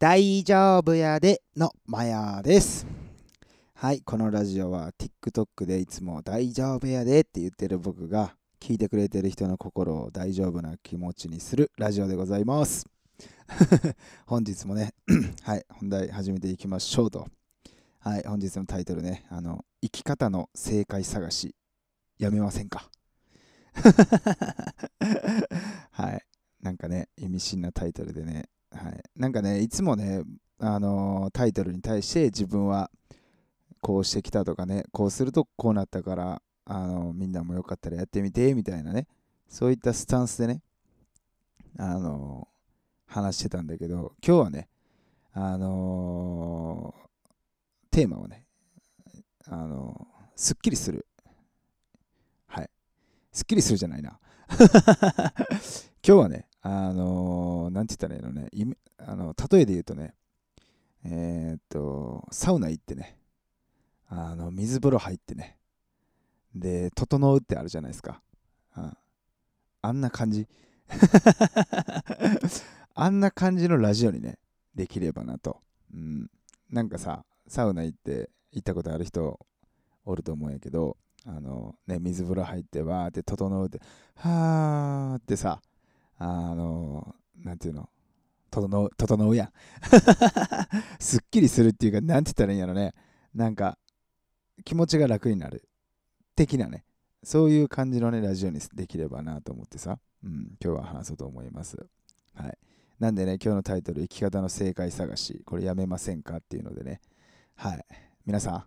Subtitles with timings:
[0.00, 2.86] 大丈夫やでのマヤです。
[3.74, 12.86] はい、このラジオは TikTok でいつも大丈夫やでって言ってる僕が聞いてくれてる人の心を大丈夫な気持ちにするラジオでございます。
[14.24, 14.94] 本日もね、
[15.42, 17.28] はい、本題始めていきましょうと。
[17.98, 21.54] はい、本日のタイトルね、あの、生き方の正解探し、
[22.18, 22.88] やめませんか？
[25.92, 26.24] はい、
[26.62, 30.22] なんかね、意味深なタイトルでね、はい、なんかね、いつもね、
[30.58, 32.90] あのータイトルに対して自分は
[33.80, 39.06] こうしてきたとかね、こうするとこうなったから、あのみんなもよかったらやってみてみたいなね、
[39.48, 40.62] そういったスタンスでね、
[41.78, 42.48] あの
[43.06, 44.68] 話してたんだけど、今日はね、
[45.32, 46.94] あの
[47.90, 48.44] テーマをね、
[49.46, 50.06] あの
[50.36, 51.06] すっきりする。
[52.46, 52.70] はい。
[53.32, 54.18] すっきりするじゃないな。
[54.50, 55.32] 今
[56.02, 58.48] 日はね、あのーなんて言ったらいいのね、
[58.98, 60.14] あの例えで言うとね、
[61.04, 63.16] えーっと、サウナ行ってね、
[64.08, 65.56] あの水風呂入ってね、
[66.54, 68.20] で、整うってあるじゃないですか。
[68.76, 68.96] うん
[69.82, 70.46] あんな感じ。
[72.94, 74.38] あんな感じのラジオにね、
[74.74, 75.62] できればなと。
[75.94, 76.30] うん、
[76.68, 79.38] なんかさ、サウナ行って行ったことある人
[80.04, 83.80] おると思うんやけど、あのね、水風呂入ってわーって整うって、
[84.16, 85.62] はーってさ、
[86.22, 87.88] あの、なんていうの、
[88.50, 89.52] 整う、整うやん。
[91.00, 92.94] すっきりするっていうか、なんて言ったらいいんやろね。
[93.34, 93.78] なんか、
[94.64, 95.66] 気持ちが楽になる。
[96.36, 96.84] 的なね。
[97.22, 101.76] そういう感じのね、ラジオにできればなと思ってさ、うん、今日は話そうと思います。
[102.34, 102.58] はい。
[102.98, 107.00] なんでね、今日のタイトル、生き方の正解探し、これやめませんかっていうのでね、
[107.54, 107.84] はい。
[108.26, 108.64] 皆さん、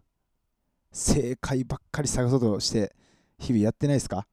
[0.92, 2.96] 正解ばっかり探そうとして、
[3.38, 4.28] 日々やってないですか？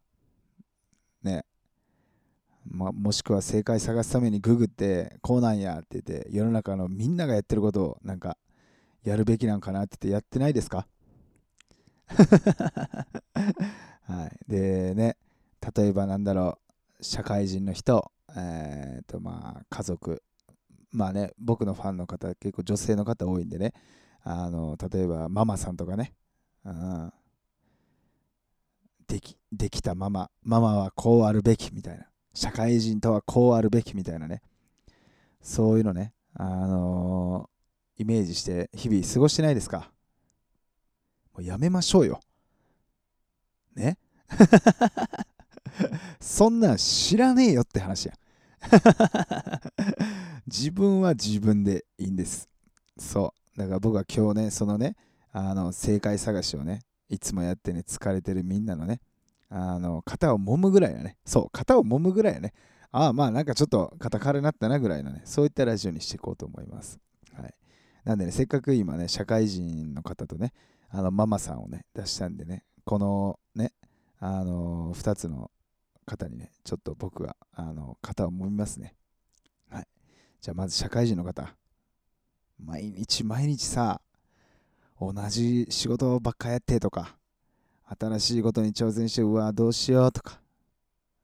[1.23, 1.45] ね。
[2.71, 8.37] ま、もしくは正解探すためにググって、こうなんやって言って、世の中のみんながやってることをなんか、
[9.05, 10.87] やるべきなんかなって言ってやってないですか？
[14.05, 14.51] はい。
[14.51, 15.17] でね、
[15.77, 16.59] 例えばなんだろ
[17.01, 20.23] う、社会人の人、えっ、とまあ家族、
[20.93, 23.73] まあね、僕のファンの方、結構女性の方多いんでね、
[24.23, 26.15] あの、例えばママさんとかね、
[26.65, 27.13] うん、
[29.09, 32.10] でき、できたママ、ママはこうあるべきみたいな、
[32.41, 34.41] 社会人とはこうあるべきみたいなね、
[35.43, 37.51] そういうのね、あの
[37.99, 39.93] イメージして日々過ごしてないですか？
[41.35, 42.21] もうやめましょうよ。
[43.77, 43.99] ね？
[46.19, 48.15] そんなん知らねえよって話や。
[50.47, 52.49] 自分は自分でいいんです。
[52.99, 53.59] そう。
[53.59, 54.97] だから僕は今日ね、そのね、
[55.31, 56.81] あの正解探しをね、
[57.11, 59.03] いつもやってね、疲れてるみんなのね、
[59.51, 61.19] あの肩を揉むぐらいだね。
[61.25, 62.55] そう、肩を揉むぐらいだね。
[62.93, 67.01] ああ、まあなんかちょっと肩軽なったなぐらいのね、そういったラジオにしていこうと思います。
[67.35, 67.55] はい。
[68.05, 70.53] なんでね、せっかく今ね、社会人の方とね、
[70.89, 73.73] あのママさんをね、出したんでね、このね、
[74.19, 75.51] あの2つの
[76.07, 78.95] 方にね、ちょっと僕があの肩を揉みますね。
[79.69, 79.89] はい。
[80.41, 81.55] じゃあまず社会人の方。
[82.59, 84.01] 毎日毎日さ、
[85.01, 87.17] 同じ仕事ばっかやってとか、
[87.99, 90.41] 新しいことに挑戦して、うわ、どうしようとか、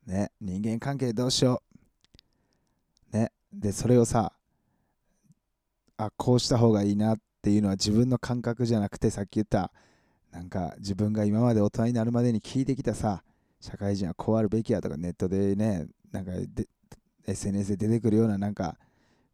[0.06, 1.62] ね、人間関係どうしよ
[3.12, 3.16] う。
[3.16, 4.32] ね、で、それをさ、
[5.96, 9.72] あ、こうした方がいいなっていうのは自分の感覚じゃなくて、さっき言った、
[10.32, 13.22] なんか自分が今まで大人になるまでに聞いてきたさ、
[13.60, 16.32] 社会人はこうあるべきやとか、ネットでね、なんか
[17.26, 18.76] SNS で出てくるような、なんか、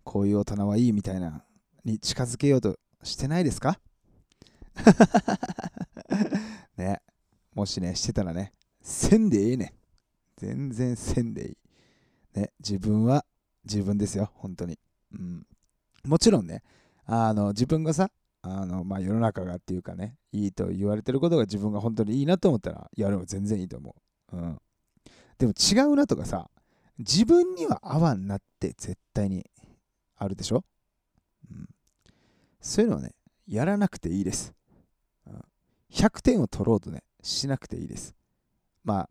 [0.05, 1.45] こういう大人はいいみたいな、
[1.85, 3.79] に近づけようとしてないですか？
[6.77, 7.01] ね、
[7.55, 9.73] もしね、してたらね、せんでええねん。
[10.37, 11.57] 全然せんでいい。
[12.35, 13.25] ね、自分は
[13.65, 14.79] 自分ですよ、本当に。
[15.13, 15.47] うん、
[16.05, 16.63] もちろんね、
[17.07, 18.11] あの自分がさ、
[18.43, 23.95] あのまあ、世の中がっていうかね、いいと言われてることが自分が本当にいいなと思ったら、やるの全然いいと思
[24.33, 24.37] う。
[24.37, 24.59] うん、
[25.39, 26.51] でも違うなとかさ、
[26.99, 29.47] 自分には合わんなって絶対に
[30.17, 30.65] あるでしょ、
[31.51, 31.69] うん、
[32.61, 33.15] そういうのはね、
[33.47, 34.55] やらなくていいです。
[35.27, 35.45] うん、
[35.93, 38.15] 100点を取ろうとね、しなくていいです。
[38.85, 39.09] まあ、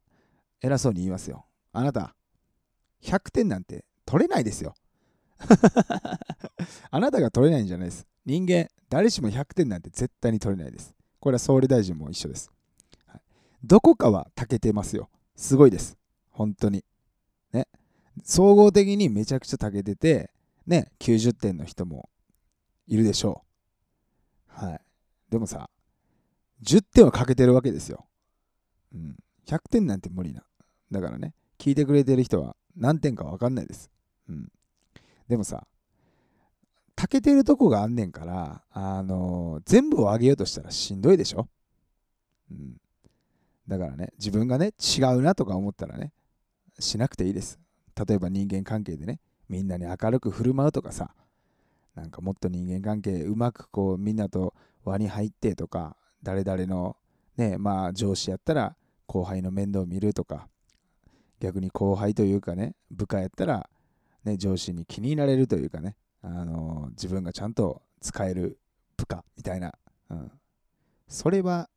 [0.62, 1.46] 偉そうに言いますよ。
[1.74, 2.16] あなた、
[3.04, 4.76] 100点なんて取れないですよ。
[6.92, 8.06] あなたが取れないんじゃないです。
[8.26, 10.94] 人間、誰しも100点なんて絶対に取れないです。
[11.20, 12.52] これは総理大臣も一緒です。
[13.08, 13.22] はい、
[13.64, 15.10] どこかは長けてますよ。
[15.36, 15.98] すごいです。
[16.30, 16.86] 本当に。
[17.54, 17.68] ね。
[18.24, 20.32] 総合的にめちゃくちゃ長けてて、
[20.68, 22.10] ね、90点の人も
[22.86, 23.44] いるでしょ
[24.50, 24.66] う。
[24.66, 24.82] はい。
[25.30, 25.70] でもさ、
[26.64, 28.06] 10点は欠けてるわけですよ。
[28.94, 29.16] うん。
[29.48, 30.44] 100点なんて無理な。
[30.92, 33.90] だからね、聞いてくれてる人は何点か分かんないです。
[34.30, 34.52] うん。
[35.28, 35.66] でもさ、
[36.96, 41.48] たけてるとこがあんねんから、あのー全部をあげようとしたらしんどいでしょ。
[42.52, 42.78] うん。
[43.68, 46.12] だからね、自分がね、違うなとか思ったらね、
[46.80, 47.60] しなくていいです。
[48.08, 49.20] 例えば人間関係でね、
[49.50, 51.14] みんなに明るく振る舞うとかさ、
[51.96, 54.54] なんかもっと人間関係うまくこうみんなと
[54.84, 56.98] 輪に入ってとか、誰々の
[57.38, 58.76] ね、まあ上司やったら
[59.08, 60.48] 後輩の面倒を見るとか、
[61.40, 63.70] 逆に後輩というかね、部下やったら、
[64.24, 68.60] ね、上司に気に入られるというかね、あの自分がちゃんと使える
[68.98, 69.74] 部下みたいな、
[70.10, 70.32] うん、
[71.08, 71.70] それは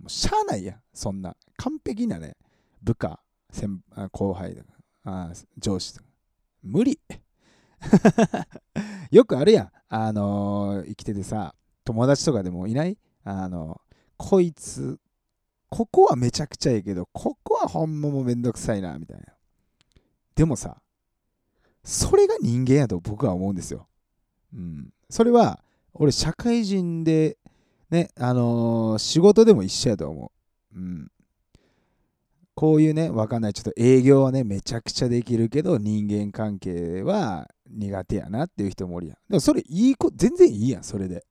[0.00, 1.36] もうしゃあないやそんな。
[1.56, 2.36] 完璧なね
[2.82, 3.20] 部下
[3.52, 3.80] 先
[4.12, 4.68] 後輩とか
[5.04, 5.94] あ上司。
[5.94, 6.06] とか
[6.62, 6.98] 無理。
[9.10, 9.70] よくあるやん。
[9.88, 11.54] あの生きててさ
[11.84, 13.80] 友達とかでもいないあの
[14.16, 14.98] こいつ
[15.68, 19.24] ここはめちゃくちゃいいけどここはほんまもめんどくさいなみたいな
[20.34, 20.80] でもさ
[21.84, 23.86] それが人間やと僕は思うんですよ。
[24.54, 24.92] うん。
[25.08, 25.62] それは、
[25.94, 27.36] 俺、社会人で、
[27.90, 30.32] ね、あのー仕事でも一緒やと思
[30.74, 30.78] う。
[30.78, 31.10] うん。
[32.54, 39.16] こういうね、わかんない、ちょっと営業はね、めちゃくちゃできるけど、人間関係は苦手やなっていう人もおるやん。
[39.28, 41.24] でもそれいい子、全然いいやん、それで。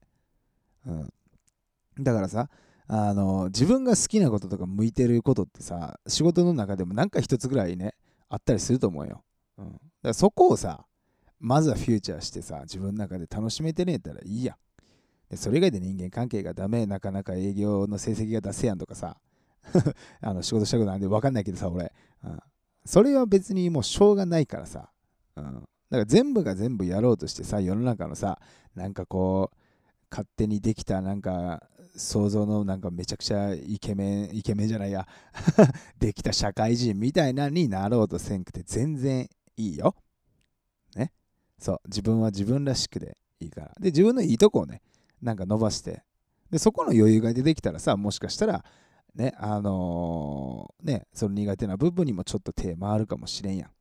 [0.86, 1.14] うん。
[2.04, 2.50] だからさ、
[2.88, 7.94] あの自分が好きなこととか向いてることってさ、仕事の中でもなんか一つぐらいね、
[8.30, 9.24] あったりすると思うよ。
[9.58, 10.86] うん、だからそこをさ
[11.40, 14.56] まずはフューチャーしてさ自分の中で楽しめてねえたらいいやん。
[15.30, 19.18] でそれ以外で人間関係がダメなかなか営業の成績が出せやんとかさ
[20.22, 21.94] あの仕事したことなんで分かんないけどさ俺、
[22.24, 22.40] うん、
[22.84, 24.90] それは別にもうしょうがないからさ、
[25.36, 28.40] うん、だから全部が全部やろうとしてさ世の中のさ
[28.74, 29.58] なんかこう
[30.10, 31.64] 勝手にできたなんか
[31.96, 35.08] 想像のなんかめちゃくちゃイケメンイケメンじゃないや
[36.00, 39.96] できた社会人みたいなになろうとせんくて全然いいよ。
[40.96, 41.12] ね。
[41.58, 41.82] そう。
[41.86, 43.76] 自分は自分らしくでいいから。
[43.80, 44.82] で、自分のいいとこをね、
[45.22, 46.04] なんか伸ばして。
[46.50, 48.64] で、そこの余裕が出てきたらさ、もしかしたら、
[49.16, 53.72] ね、あのーね、その苦手な部分にもちょっと手回るかもしれんやん。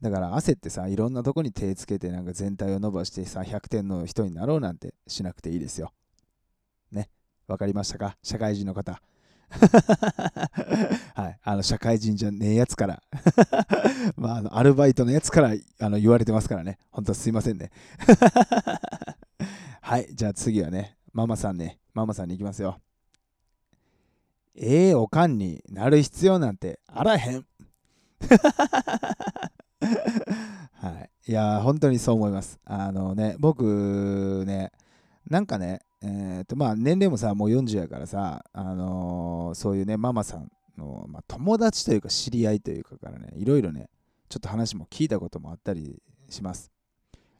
[0.00, 5.92] だから焦ってさ、いろんなとこに手つけて、なんか全体を伸ばしてさ、100点の人になろうなんてしなくていいですよ。
[7.48, 7.52] ね。
[7.52, 8.16] わかりましたか？
[8.22, 9.00] 社会人の方。
[11.14, 13.02] はい、あの社会人じゃねえやつから
[14.16, 16.78] まあ、あのアルバイトのやつからあの言われてますからね。
[16.90, 17.70] 本当すいませんね。
[19.80, 22.78] はい、じゃあ次はね、ママさんね、ママさんに行きますよ。
[24.54, 27.46] ええおかんになる必要なんてあらへん。
[30.74, 32.58] はい、いや、本当にそう思います。
[32.64, 34.72] あのね、僕ね、
[35.30, 43.88] なんかね、えーとまあ、年齢もさもう40やからさ、あのーそういうねママさんの、まあ、友達というか知り合いというかからねいろいろね
[44.28, 46.70] ちょっと話も聞いたこともあったりします。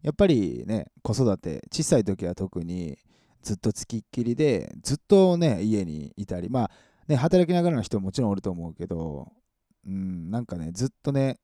[0.03, 2.99] やっぱりね子育て小さい時は特に
[3.43, 6.71] ずっとつきっきりでずっとね家にいたりまあ
[7.09, 9.33] ね働きながらの人ももちろんおると思うけど
[9.87, 11.39] うんなんかねずっとね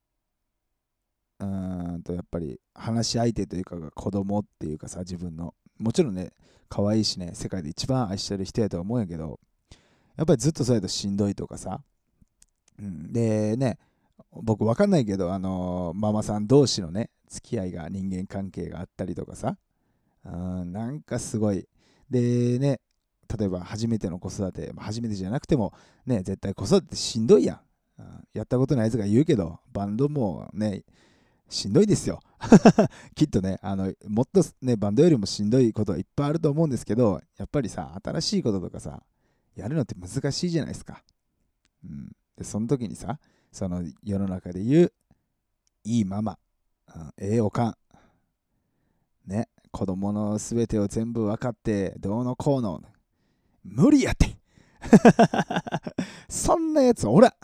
[1.40, 6.32] うんとやっぱり話し相手というかが子供っていうかさ自分のもちろんね
[6.68, 9.38] 可愛いしね世界で一番愛してる人やとは思うんやけど
[10.16, 11.80] やっぱりずっとそうやとしんどいとかさ、
[12.78, 13.78] うん、でね
[14.32, 19.56] 僕わかんないけどあのママさん同士のね付き合いが人間関係があったりとかさ。
[20.24, 21.66] うんなんかすごい。
[22.10, 22.80] でね
[23.38, 25.72] 例えば初めての子育て初めてじゃなくても
[26.06, 27.54] ね絶対子育てしんどいや
[27.98, 30.82] ん、うんやったことないやつが言うけどバンドもね
[31.48, 32.20] しんどいですよ。
[33.14, 39.02] きっとねあのもっとねバンドよりもしんどいことはいっぱいあると思うんですけどやっぱりさ新しいこととかさ
[39.54, 41.02] やるのって難しいじゃないですか、
[41.84, 43.18] うん、でその時にさ
[43.50, 44.92] その世の中で言う
[45.84, 46.38] いいママ、
[46.94, 47.76] うん、ええおかん
[49.30, 52.82] ね子供の全てを全部分かってどうのこうの
[53.64, 54.36] 無理やって。
[56.28, 57.34] そんなやつおら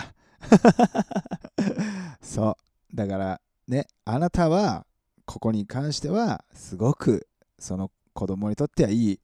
[2.21, 2.57] そ
[2.93, 2.97] う。
[2.97, 3.41] だから
[3.71, 4.85] ねあなたは
[5.25, 7.27] ここに関してはすごく
[7.59, 9.21] その子供にとってはいい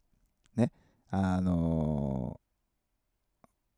[0.57, 0.71] ね
[1.11, 2.47] あのー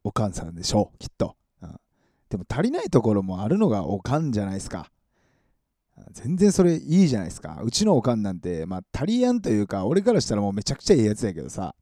[0.04, 1.76] おかんさんでしょうきっと、うん。
[2.30, 4.90] でも足りないところもあるのがおかんじゃないですか。
[6.12, 7.60] 全然それいいじゃないですか。
[7.62, 11.74] うちのおかんなんてまあ足りやんというか俺からしたらもうめちゃくちゃいいやつやけどさ。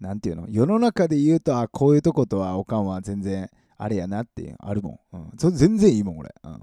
[0.00, 0.46] なんていうの？
[0.48, 6.62] 世の中で言うとあこういうとことはおかんは全然あれやなっていうあるもん、うん、それ全然いいもん俺、うん。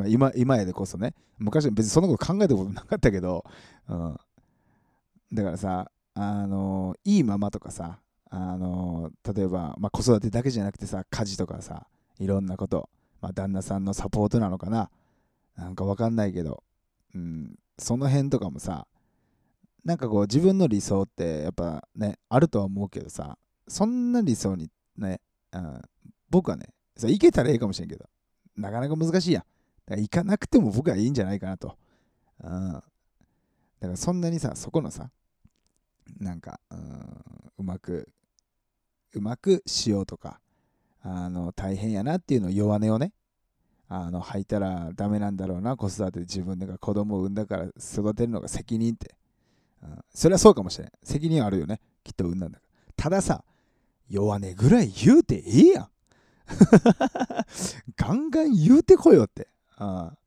[0.00, 1.14] まあ、今今やでこそね。
[1.38, 3.44] 昔は別にそんなこと考えたことなかったけど、
[3.88, 4.16] うん、
[5.32, 7.98] だからさあのいいママとかさ
[8.30, 11.86] あの例えば、まあ、子育てだけじゃなくてさ家事とかさ
[12.18, 12.88] いろんなこと、
[13.20, 14.90] まあ、旦那さんのサポートなのかな。
[15.56, 16.62] なんかわかんないけど。
[17.14, 18.86] うん、その辺とかもさ
[19.84, 25.20] なんかこう自分の理想ってやっぱねあるとは思うけどさそんな理想にね、
[25.52, 25.82] うん、
[26.30, 26.68] 僕はね
[27.04, 28.04] いけたらいいかもしれんけど。
[28.56, 29.42] なかなか難しいやん。
[29.86, 31.76] だから行かなくても僕はいいんじゃないかなと、
[32.42, 32.84] うん、だか
[33.88, 35.10] らそんなにさそこのさ
[36.18, 37.22] なんか、うん、
[37.58, 38.08] うまく
[39.14, 40.40] うまくしようとか
[41.02, 43.12] あの大変やなっていうのを弱音をね
[43.92, 45.76] あの吐いたらダメなんだろうな。
[45.76, 49.16] 子育て自分が子供を産んだから育てるのが責任って、
[49.82, 50.92] うん、それはそうかもしれん。
[51.02, 51.80] 責任はあるよね。
[52.04, 52.92] きっと産んだんだから。
[52.96, 53.42] たださ
[54.08, 55.88] 弱音ぐらい言うてええやん。
[57.96, 59.48] ガンガン言うてこよって、
[59.80, 60.18] うん、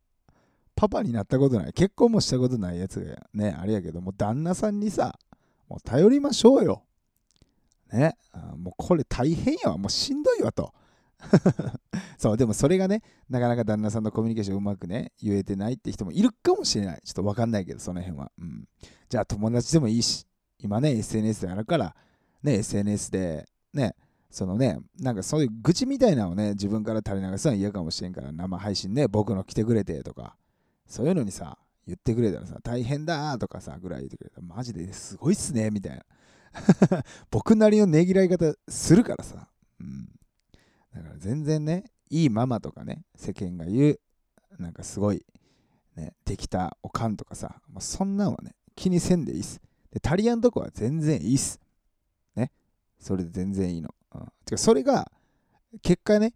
[0.75, 5.17] パパになったことない結婚もしたことないやつがねあれやけども旦那さんにさ
[5.69, 6.83] もう頼りましょうよ
[7.93, 8.17] ね、
[8.57, 10.73] もうこれ大変やわ、もうしんどいわと。
[12.17, 17.01] そう、でもそれがね、なかなか旦那さんのコミュニケーションうまくね、言えてないって人もいるかもしれない。
[17.03, 18.31] ちょっとわかんないけど、その辺は。
[18.39, 18.67] うん。
[19.09, 20.25] じゃあ友達でもいいし、
[20.57, 21.95] 今ね、SNS であるから、
[22.41, 23.95] ね、SNS で、ね、
[24.33, 30.35] そのね、なんかそういう愚痴みたいなのをね、自分から垂れ流すのは嫌かもしれんから、生配信ね、僕の来てくれてとか、
[30.87, 36.03] そういうのにさ、言ってくれたらさ、大変だとかさ、ぐらい言ってくれたら、マジですごいっすね、みたいな。
[37.29, 39.47] 僕なりのねぎらい方するからさ。
[39.79, 40.05] うん。
[40.95, 43.99] だから全然ね、いいママとかね、世間が言う、
[44.57, 45.23] なんかすごい、
[45.95, 49.61] ね、できたおかんとかさ、もうそんなんはね、気にせんでいいっす。
[49.91, 51.59] で、タリアンとこは全然いいっす。
[52.35, 52.51] ね。
[52.97, 53.93] それで全然いいの。
[54.15, 54.25] うん。
[54.45, 55.11] てか、それが、
[55.81, 56.33] 結果ね、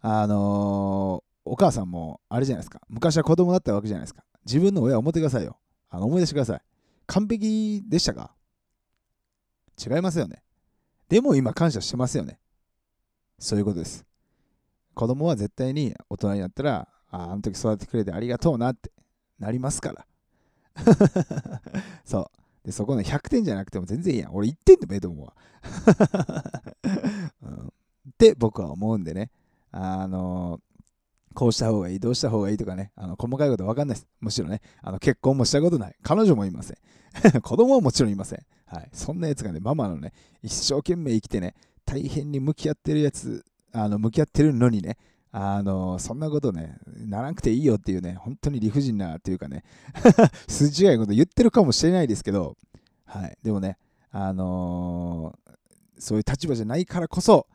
[0.00, 2.80] あのー、お母さんもあれじゃないですか。
[2.88, 4.22] 昔は子供だったわけじゃないですか。
[4.46, 5.58] 自分の親を思ってくださいよ。
[5.88, 6.60] あの思い出してください。
[7.06, 8.34] 完璧でしたか？
[9.78, 10.42] 違いますよね。
[11.08, 12.38] でも今感謝してますよね。
[13.38, 14.04] そういうことです。
[14.94, 18.92] 子供は絶対に大人になったら、ああの時育ててくれてありがとうなって
[19.38, 20.06] なりますから。
[22.04, 22.66] そう。
[22.66, 24.34] で、そこの100点じゃなくても全然いいやん。
[24.34, 25.34] 俺1点でもええと思うわ。
[27.42, 27.70] うん、っ
[28.18, 29.30] て僕は思うんでね。
[29.72, 30.60] あの、
[31.34, 34.08] こうした方がいい、どうした方がいいとかね、あの細かいことわかんないです。
[34.20, 35.96] むしろね、あの結婚もしたことない。
[36.02, 36.76] 彼女もいません。
[37.42, 38.40] 子供はもちろんいません。
[38.66, 38.88] はい。
[38.92, 44.96] そんなやつがね、ママのね、一生懸命生きてね、大変に向き合ってるやつ、あの、向き合ってるのにね、
[45.32, 49.64] あの、そんなことね、ならなくていいよっていうね、本当に理不尽なっていうかね、
[50.48, 52.56] 筋違いこと言ってるかもしれないですけど、
[53.04, 53.38] はい。
[53.42, 53.78] でもね、
[54.10, 55.52] あのー、
[56.00, 57.46] そういう立場じゃないからこそ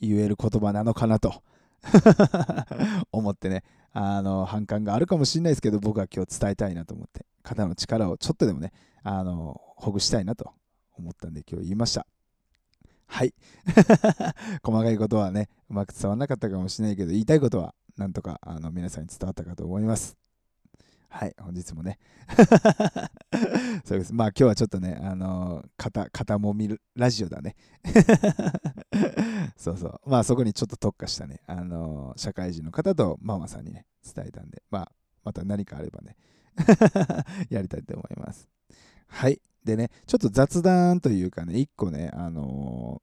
[0.00, 1.42] 言える言葉なのかなと
[3.12, 10.52] 思ってね、あの、反感があるかもしれないですけど、僕は今日伝えたいなと思って、肩の力をちょっとでもね、あの、ほぐしたいなと
[10.96, 12.06] 思ったんで今日言いました。
[13.06, 13.34] はい。
[14.62, 20.16] 細かいことはね、うまく伝わらなかったかもしれないけど、言いたいことはなんとかあの皆さんに伝わったかと思います。
[21.08, 21.98] はい、本日もね。
[23.84, 24.14] そうです。
[24.14, 27.56] まあ今日はちょっとね、あのー、肩、肩もみるラジオだね。
[29.56, 30.00] そうそう。
[30.06, 34.92] まあそこにちょっと特化したね、あのー、社会人の方とママさんにね、伝えたんで、まあ
[35.24, 36.16] また何かあればね、
[37.50, 38.48] やりたいと思います。
[39.08, 39.40] はい。
[39.64, 43.02] でね、ちょっと雑談というかね、一個ね、あの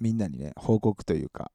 [0.00, 1.52] ー、みんなにね、報告というか、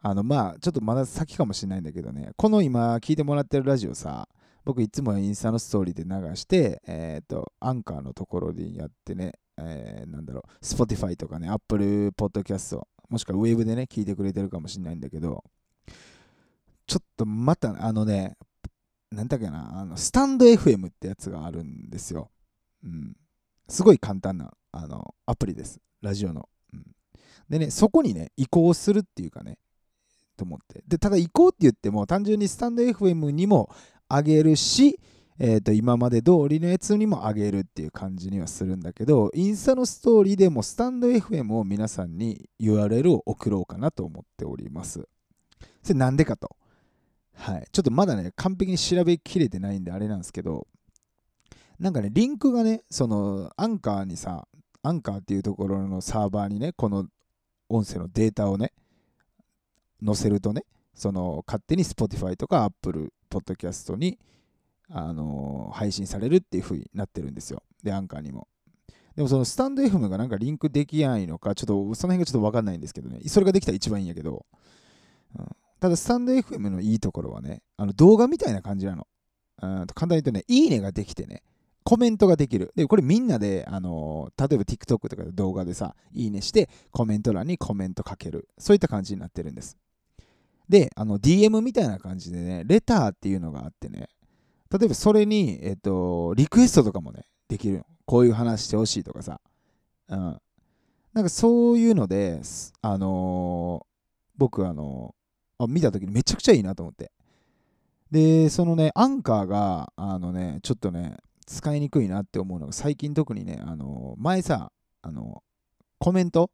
[0.00, 4.28] あの、まあ、ちょっとまだ先かもしれないんだけどね、この今聞いてもらってるラジオさ、
[4.64, 15.44] 僕いつもインスタのストーリーで流して、えっ、ー、と、アンカーのところでやってね、えー、なんだろう、Spotify とかね、Apple Podcast、もしくはウェブでね、聞いてくれてるかもしれないんだけど、
[16.86, 18.36] ちょっとまた、あのね、
[19.10, 22.30] なんだっけな、あのスタンド FM ってやつがあるんですよ。
[22.82, 23.16] うん。
[23.68, 25.80] すごい簡単なあのアプリです。
[26.02, 26.48] ラジオの。
[26.72, 26.84] うん、
[27.48, 29.58] でね、そこにね、移行するっていうかね、
[30.36, 30.82] と思って。
[30.86, 33.70] で、ただ移行って言っても、単純にスタンド FM にも
[34.08, 34.98] 上げるし、
[35.38, 45.08] えー、と今まで通りのやつにも上げるっていう感じにはするんだけど、インスタのストーリーでもスタンド FM を皆さんに URL を送ろうかなと思っております。
[45.82, 46.56] それなんでかと。
[47.34, 47.66] はい。
[47.72, 50.68] ちょっとまだね、完璧に調べきれてないんであれなんですけど、
[51.80, 54.46] なんかね、リンクがね、そのアンカーにさ、
[54.82, 57.06] アンカーっていうところのサーバーにね、この
[57.68, 58.72] 音声のデータをね、
[60.04, 64.18] 載せるとね、その勝手に Spotify とか Apple Podcast に、
[64.88, 67.62] あのー、配信されるっていう風になってるんですよ。
[67.82, 68.48] で、アンカーにも。
[69.16, 74.44] でもそのスタンド FM がなんかリンクできないのか、ちょっとその辺がちょっとわかんないんですけどね、それができたら一番いいんやけど、
[75.38, 75.46] うん、
[75.80, 79.06] ただスタンド FM のいいところはね、あの動画みたいな感じなの。
[79.62, 81.42] うん、簡単に言うとね、いいねができてね、
[81.84, 82.72] コメントができる。
[82.74, 88.48] で、これみんなで、あのー、例えば TikTok とかで動画でさ、いいねして、コメント欄にコメントかける。
[88.58, 89.76] そういった感じになってるんです。
[90.68, 94.08] で、あの、DM みたいな感じでね、レターっていうのがあってね、
[94.72, 97.86] 例えばそれに、えっと、リクエストとかもね、できるよ。
[98.06, 99.40] こういう話してほしいとかさ。
[100.08, 100.40] うん。
[101.12, 102.40] なんかそういうので、
[102.82, 103.86] あのー、
[104.36, 107.12] 僕、あのー、あ見た時にめちゃくちゃいいなと思って。
[108.10, 115.42] で、そのね、アンカーが、あのね、ちょっとね、使いにくいなって思うのが、最近特にね、あのー、前さ、あの
[115.98, 116.50] コメント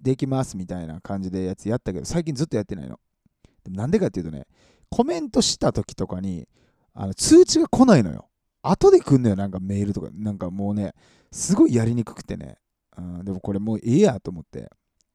[0.00, 3.00] できますみたいな感じでやつやったけど、最近ずっとやってないの。
[3.64, 4.46] でもなんでかっていうとね、
[4.90, 6.46] コメントした時とかに、
[6.92, 8.28] あの通知が来ないのよ。
[8.62, 10.08] 後で来んのよ、なんかメールとか。
[10.12, 10.94] なんかもうね、
[11.32, 12.58] すごいやりにくくてね。
[12.96, 14.70] うん、でもこれもうええやと思って、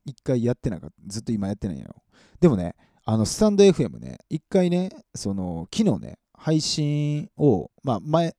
[0.06, 0.96] 一回やってなかった。
[1.08, 1.96] ずっと今やってないよ。
[2.40, 2.76] でもね、
[3.06, 8.36] あの、スタンド FM ね、一回ね、その、昨日ね、配信を、まあ、前、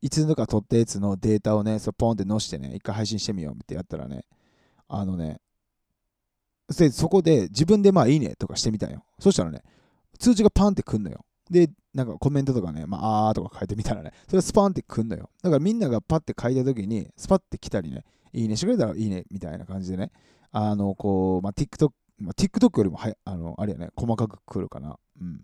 [0.00, 4.24] いつのか撮ったやつのデータをね、そポンって載してね、一回配信してみようってやったらね、
[4.86, 5.40] あのね、
[6.68, 9.04] でそこで自分でまあいいねとかしてみたよ。
[9.18, 9.62] そしたらね、
[10.18, 11.24] 通知がパンってくんのよ。
[11.50, 15.30] で、なんかコメントとかね、まあ、あーとか書いてみたらね、それスパンってくんのよ。
[15.42, 20.10] だからみんながパッて書いた時に、スパッて来たりね、いいねしてくれたらいいねみたいな感じでね、
[20.50, 24.96] あの、こう、まあ、TikTok、まあ、TikTok よりもはあの、あれやね、細かく来るかな。
[25.20, 25.42] うん。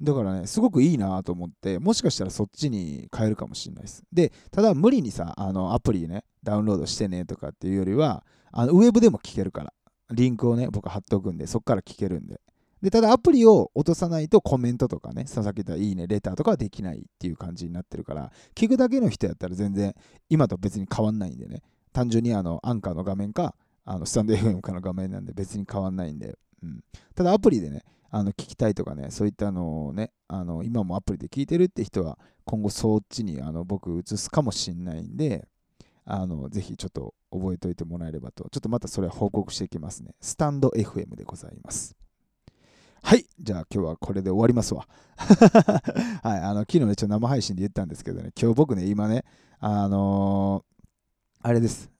[0.00, 4.02] だからね、すごくいいなと思って、もしかしたらそっちに変えるかもしれないです。
[4.12, 9.72] で、ただ無理にさ、あのアプリね、ダウンロードしてねとかっていうよりは、あのウェブでも聞けるから、
[10.12, 12.40] リンクをね、僕貼っておくんで、そっから聞けるんで。
[12.82, 19.94] で、ただアプリを落とさないとコメントとかね、さっき言ったいいね、レターとかはできないっていう感じになってるから、聞くだけの人やったら全然
[20.28, 23.54] 今と別に変わんないんでね、単純にあのアンカーの画面か、
[23.84, 26.80] あのスタンド FM かの画面なんで別に変わんないんで、うん、
[27.14, 35.46] ただアプリでね、あの聞きたいとかね、そういったのをね、あの今もアプリで聞いてるって人は、今後そっちにあの僕移すかもしんないんで、
[36.04, 40.14] あのぜひちょっと覚えておいてもらえればと、ちょっとまたそれは報告していきますね。
[40.20, 41.96] スタンド FM でございます。
[43.04, 43.26] はい。
[43.40, 44.86] じゃあ今日はこれで終わりますわ。
[45.16, 46.40] はい。
[46.40, 49.24] あの、昨日ね、ちょっと生配信で言ったんですけどね、今日僕ね、今ね、
[49.58, 51.90] あのー、あれです。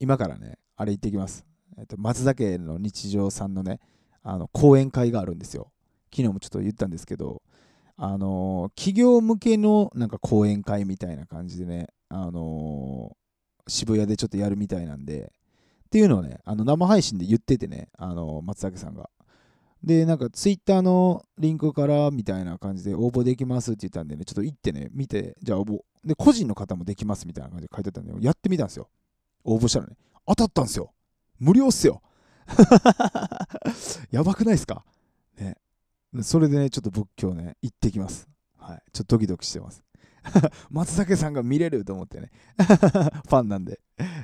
[0.00, 1.44] 今からね、あれ行ってきます。
[1.76, 3.78] えっと、松坂の日常さんのね、
[4.22, 5.70] あの、講演会があるんですよ。
[6.10, 7.42] 昨日もちょっと言ったんですけど、
[7.96, 13.16] あのー、企業向けのなんか講演会みたいな感じでね、あの、
[13.68, 15.32] 渋谷でちょっとやるみたいなんで、
[15.86, 19.08] っていうのをね、あの生配信で言っててね、あの松坂さんが。
[19.82, 25.80] で、なんかツイッターのリンクからみたいな感じで応募できますって言ったんでね、ちょっと行ってね、見て、じゃあ応募。
[26.04, 28.88] で、個人の方もできますみたいな感じで書いてたんで、やってみたんですよ。
[29.44, 30.92] 応募したらね、当たったんですよ。
[31.38, 32.02] 無料っすよ。
[34.10, 34.84] やばくないですか？
[35.38, 35.56] ね。
[36.22, 38.28] それでね、ちょっと僕今日ね、行ってきます。
[38.56, 38.82] はい。
[38.92, 39.82] ちょっとドキドキしてます。
[40.70, 42.30] 松坂さんが見れると思ってね。
[42.56, 43.80] ファンなんで、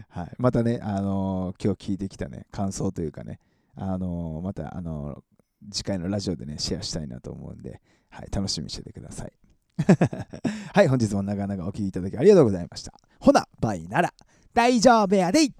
[0.09, 3.40] はい、またね、あのー、今日聞いてきたね、感想というかね、
[3.77, 9.33] あのー、また、あのー、次回のラジオでね、シェアしたいなと思うんで、はい、楽しみにしててください。
[10.73, 12.93] はい、本日も長々お聴きいただきありがとうございました。
[13.19, 14.12] ほな、バイなら。
[14.53, 15.51] 大丈夫やで